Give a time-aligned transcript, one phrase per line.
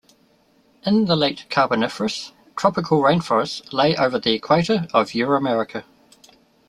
[0.81, 5.83] In the Late Carboniferous, tropical rainforests lay over the equator of Euramerica.